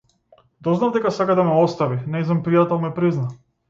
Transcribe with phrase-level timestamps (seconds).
[0.67, 3.33] Дознав дека сака да ме остави, нејзин пријател ми призна.